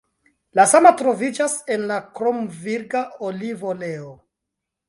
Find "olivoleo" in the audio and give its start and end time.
3.29-4.15